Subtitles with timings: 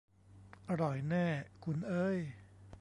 [0.69, 1.25] "อร่อยแน่
[1.63, 2.17] คุณเอ๊ย!"